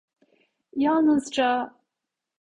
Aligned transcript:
Yalnızca... 0.75 1.75